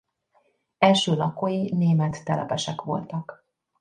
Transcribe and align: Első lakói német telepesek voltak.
Első 0.77 1.15
lakói 1.15 1.71
német 1.75 2.23
telepesek 2.23 2.81
voltak. 2.81 3.45